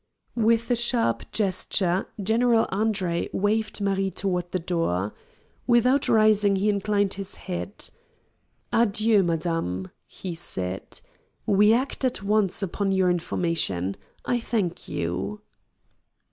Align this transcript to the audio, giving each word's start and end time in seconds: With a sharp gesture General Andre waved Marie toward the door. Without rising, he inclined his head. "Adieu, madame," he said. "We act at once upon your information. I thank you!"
With 0.33 0.71
a 0.71 0.75
sharp 0.75 1.31
gesture 1.31 2.07
General 2.19 2.65
Andre 2.71 3.29
waved 3.33 3.81
Marie 3.81 4.09
toward 4.09 4.49
the 4.51 4.57
door. 4.57 5.13
Without 5.67 6.09
rising, 6.09 6.55
he 6.55 6.69
inclined 6.69 7.13
his 7.13 7.35
head. 7.35 7.87
"Adieu, 8.73 9.21
madame," 9.21 9.91
he 10.07 10.33
said. 10.33 11.01
"We 11.45 11.71
act 11.71 12.03
at 12.03 12.23
once 12.23 12.63
upon 12.63 12.91
your 12.91 13.11
information. 13.11 13.95
I 14.25 14.39
thank 14.39 14.87
you!" 14.87 15.41